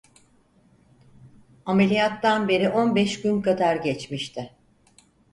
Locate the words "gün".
3.21-3.41